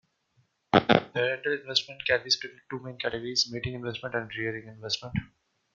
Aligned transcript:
Parental 0.71 1.53
investment 1.53 2.03
can 2.07 2.23
be 2.23 2.31
split 2.31 2.53
into 2.53 2.63
two 2.71 2.79
main 2.79 2.97
categories: 2.97 3.47
mating 3.51 3.75
investment 3.75 4.15
and 4.15 4.31
rearing 4.35 4.67
investment. 4.67 5.15